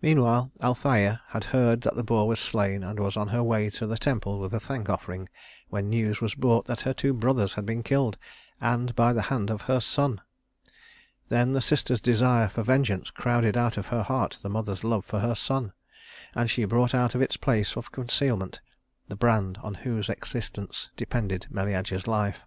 [0.00, 3.88] Meanwhile Althæa had heard that the boar was slain, and was on her way to
[3.88, 5.28] the temple with a thank offering
[5.68, 8.16] when news was brought her that her two brothers had been killed
[8.60, 10.20] and by the hand of her son.
[11.28, 15.18] Then the sister's desire for vengeance crowded out of her heart the mother's love for
[15.18, 15.72] her son;
[16.36, 18.60] and she brought out of its place of concealment
[19.08, 22.42] the brand on whose existence depended Meleager's life.